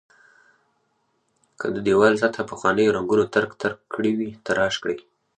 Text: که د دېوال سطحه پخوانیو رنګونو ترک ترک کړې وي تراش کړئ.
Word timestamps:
که 1.59 1.67
د 1.75 1.77
دېوال 1.87 2.13
سطحه 2.23 2.43
پخوانیو 2.51 2.95
رنګونو 2.97 3.25
ترک 3.33 3.51
ترک 3.61 3.79
کړې 3.93 4.11
وي 4.17 4.29
تراش 4.45 4.75
کړئ. 4.83 4.97